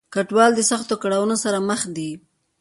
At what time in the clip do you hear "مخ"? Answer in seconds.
1.69-1.81